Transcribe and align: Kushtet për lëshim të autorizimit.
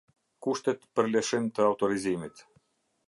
Kushtet 0.45 0.87
për 0.99 1.09
lëshim 1.17 1.47
të 1.59 1.67
autorizimit. 1.67 2.43